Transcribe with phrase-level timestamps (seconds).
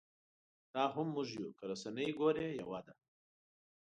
[0.73, 2.93] دا هم موږ یو که رسنۍ ګورې یوه ده.